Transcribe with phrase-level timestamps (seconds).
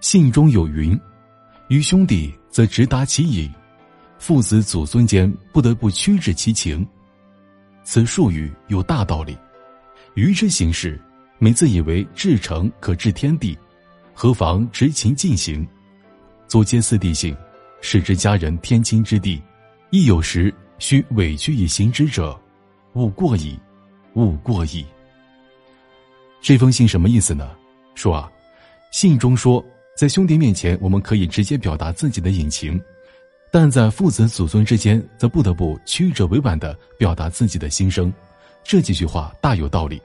[0.00, 0.98] 信中有云
[1.68, 3.50] ：“于兄弟则直达其意，
[4.18, 6.86] 父子祖孙间不得不屈指其情。”
[7.82, 9.36] 此术语有大道理。
[10.14, 11.00] 愚之行事，
[11.38, 13.56] 每自以为至诚可治天地，
[14.14, 15.66] 何妨执勤进行？
[16.46, 17.36] 足皆四地性，
[17.80, 19.40] 使之家人天亲之地，
[19.90, 22.38] 亦有时须委屈以行之者，
[22.94, 23.58] 勿过矣，
[24.14, 24.84] 勿过矣。
[26.40, 27.50] 这封信什么意思呢？
[27.94, 28.30] 说啊，
[28.92, 29.64] 信中说，
[29.98, 32.80] 在兄弟面前我们可以直接表达自己的隐情，
[33.50, 38.14] 但在父子祖孙之间，则不得不曲折委婉的表达自己的心声。
[38.62, 40.00] 这几句话大有道理。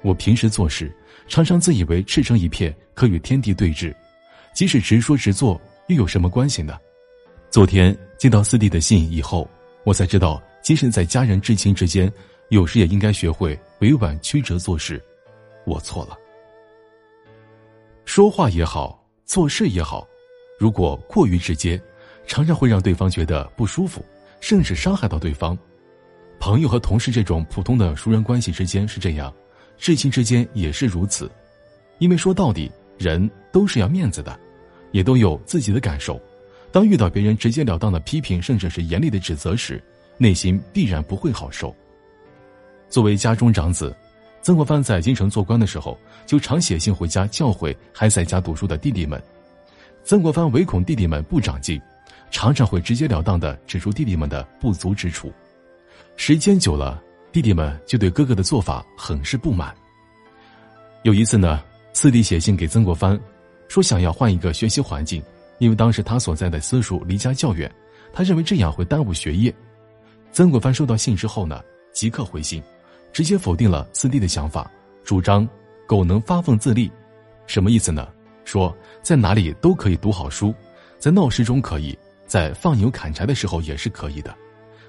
[0.00, 0.90] 我平时做事，
[1.28, 3.94] 常常自以为赤诚一片，可与天地对峙。
[4.54, 6.78] 即使直说直做，又有什么关系呢？
[7.50, 9.46] 昨天接到四弟的信以后，
[9.84, 12.10] 我才知道，即使在家人至亲之间，
[12.48, 14.98] 有时也应该学会委婉曲折做事。
[15.66, 16.16] 我错了。
[18.06, 18.98] 说话也好，
[19.30, 20.08] 做事也好，
[20.58, 21.80] 如果过于直接，
[22.26, 24.04] 常常会让对方觉得不舒服，
[24.40, 25.56] 甚至伤害到对方。
[26.40, 29.32] 朋友和同事这种普通的熟人关系之间是这样，
[29.78, 31.30] 至亲之间也是如此。
[32.00, 34.36] 因为说到底，人都是要面子的，
[34.90, 36.20] 也都有自己的感受。
[36.72, 39.80] 当遇到别人直截了当的批评，甚至是严厉的指责时，
[40.18, 41.72] 内心必然不会好受。
[42.88, 43.94] 作为家中长子。
[44.42, 49.22] 曾国藩在京城做官的时候，就常写信回家教诲还在家读书的弟弟们。
[50.02, 51.80] 曾国藩唯恐弟弟们不长进，
[52.30, 55.30] 常常会直截了当的指出弟弟们的不足之处。
[56.16, 59.74] 时间久了，弟弟们就对哥哥的做法很是不满。
[61.02, 63.18] 有一次呢，四弟写信给曾国藩，
[63.68, 65.22] 说想要换一个学习环境，
[65.58, 67.70] 因为当时他所在的私塾离家较远，
[68.10, 69.54] 他认为这样会耽误学业。
[70.32, 72.62] 曾国藩收到信之后呢，即刻回信。
[73.12, 74.70] 直接否定了四弟的想法，
[75.04, 75.48] 主张
[75.86, 76.90] 狗能发奋自立，
[77.46, 78.08] 什么意思呢？
[78.44, 80.54] 说在哪里都可以读好书，
[80.98, 84.34] 在闹市中可以，在放牛砍柴的时候也是可以的，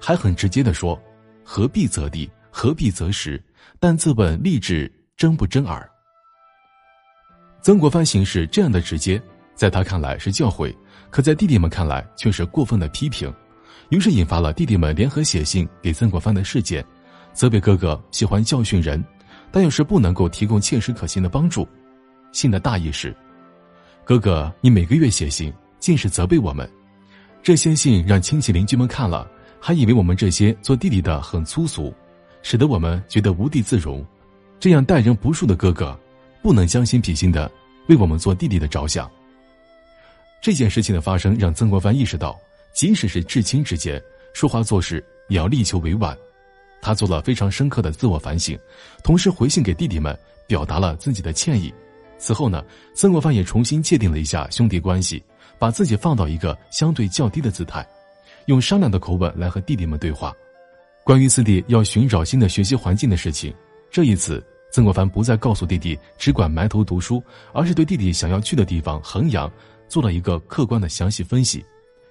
[0.00, 1.00] 还很直接的说，
[1.44, 3.42] 何必择地，何必择时，
[3.78, 5.88] 但自问立志真不真耳。
[7.60, 9.20] 曾国藩行事这样的直接，
[9.54, 10.74] 在他看来是教诲，
[11.10, 13.30] 可在弟弟们看来却是过分的批评，
[13.90, 16.82] 于是引发了弟弟们联合写信给曾国藩的事件。
[17.32, 19.02] 责备哥哥喜欢教训人，
[19.50, 21.66] 但又是不能够提供切实可行的帮助。
[22.32, 23.14] 信的大意是：
[24.04, 26.68] 哥哥，你每个月写信，尽是责备我们。
[27.42, 29.26] 这些信让亲戚邻居们看了，
[29.58, 31.92] 还以为我们这些做弟弟的很粗俗，
[32.42, 34.04] 使得我们觉得无地自容。
[34.58, 35.98] 这样待人不淑的哥哥，
[36.42, 37.50] 不能将心比心的
[37.88, 39.10] 为我们做弟弟的着想。
[40.42, 42.38] 这件事情的发生，让曾国藩意识到，
[42.72, 44.00] 即使是至亲之间，
[44.34, 46.16] 说话做事也要力求委婉。
[46.82, 48.58] 他做了非常深刻的自我反省，
[49.04, 51.72] 同时回信给弟弟们，表达了自己的歉意。
[52.18, 52.64] 此后呢，
[52.94, 55.22] 曾国藩也重新界定了一下兄弟关系，
[55.58, 57.86] 把自己放到一个相对较低的姿态，
[58.46, 60.32] 用商量的口吻来和弟弟们对话。
[61.04, 63.54] 关于四弟要寻找新的学习环境的事情，
[63.90, 69.50] 这一次曾国藩不再告诉弟弟只管埋头读书，而是对弟弟想要去的地方衡阳
[69.88, 71.64] 做了一个客观的详细分析。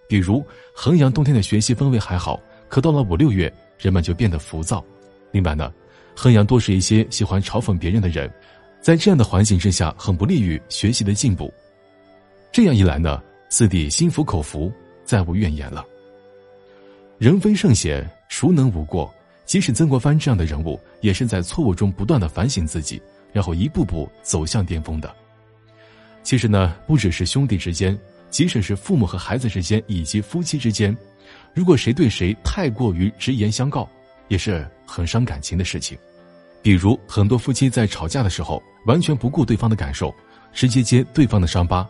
[0.08, 0.44] 比如
[0.74, 3.52] 衡阳冬天的学习氛围还好，可到了五六月。
[3.80, 4.84] 人们就变得浮躁。
[5.32, 5.74] 另外呢，
[6.16, 8.32] 衡阳多是一些喜欢嘲讽别人的人，
[8.82, 11.52] 在这样的环境之下，很不利于学习的进步。
[12.52, 14.72] 这样一来呢，四弟心服口服，
[15.06, 15.86] 再无怨言了。
[17.18, 19.14] 人非圣贤，孰能无过？
[19.46, 23.02] 即使曾国藩这样的人物，也是在错误中不断的反省自己，
[23.34, 25.14] 然后一步步走向巅峰的。
[26.22, 27.98] 其实呢，不只是兄弟之间，
[28.30, 30.96] 即使是父母和孩子之间，以及夫妻之间。
[31.54, 33.90] 如果谁对谁太过于直言相告，
[34.28, 35.98] 也是很伤感情的事情。
[36.62, 40.14] 比如很多夫妻在吵架的时候，完全不顾对方的感受，
[40.54, 41.88] 直接揭对方的伤疤，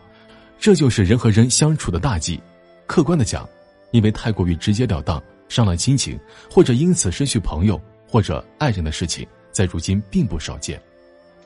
[0.58, 2.40] 这就是人和人相处的大忌。
[2.86, 3.48] 客观的讲，
[3.90, 6.18] 因为太过于直截了当，伤了亲情，
[6.50, 10.80] 或者因此失去朋友或者爱人的事情，在如今并不少见。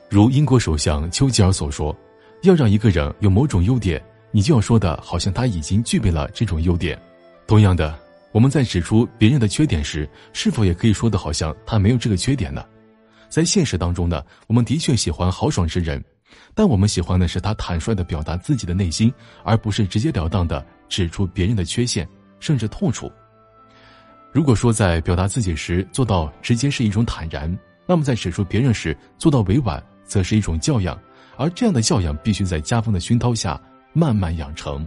[0.09, 1.95] 如英国首相丘吉尔所说
[2.43, 6.99] ：“要让一个人有某种优点，你就要说的好像他已经具备了这种优点。”
[7.47, 7.97] 同样的。
[8.31, 12.65] 我们在指出别人的缺点时，是否也可以说的好像他没有这个缺点呢？
[13.29, 16.03] 在现实当中呢，我们的确喜欢豪爽之人，
[16.53, 19.13] 但我们喜欢的是他坦率的表达自己的内心，
[19.45, 22.05] 而不是直截了当的指出别人的缺陷，
[22.41, 23.09] 甚至痛处。
[24.33, 27.57] 如果说在表达自己时做到直接是一种坦然，
[27.87, 30.99] 那么在指出别人时做到委婉，则是一种教养，
[31.37, 33.57] 而这样的教养必须在家风的熏陶下
[33.93, 34.85] 慢慢养成。